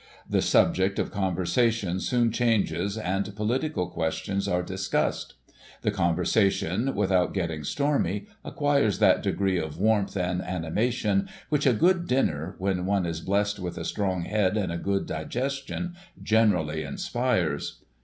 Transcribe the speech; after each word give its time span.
The 0.27 0.41
subject 0.41 0.97
of 0.97 1.11
conversation 1.11 1.99
soon 1.99 2.31
changes, 2.31 2.97
and 2.97 3.35
political 3.35 3.85
questions 3.85 4.47
are 4.47 4.63
discussed. 4.63 5.35
The 5.83 5.91
conver 5.91 6.25
sation, 6.25 6.95
without 6.95 7.35
getting 7.35 7.63
stormy, 7.63 8.25
acquires 8.43 8.97
that 8.97 9.21
degree 9.21 9.59
of 9.59 9.77
warmth 9.77 10.17
and 10.17 10.41
animation, 10.41 11.29
which 11.49 11.67
a 11.67 11.73
good 11.73 12.07
dinner, 12.07 12.55
when 12.57 12.87
one 12.87 13.05
is 13.05 13.21
blessed 13.21 13.59
with 13.59 13.77
a 13.77 13.85
strong 13.85 14.23
head 14.23 14.57
and 14.57 14.71
a 14.71 14.77
good 14.79 15.05
digestion, 15.05 15.93
generally 16.19 16.81
inspires. 16.81 17.83